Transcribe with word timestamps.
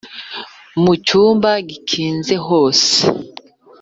mu 0.81 0.93
cyumba 1.05 1.51
gikinze 1.69 2.33
hose 2.47 2.93